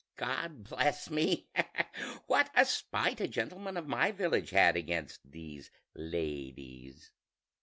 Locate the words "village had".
4.11-4.75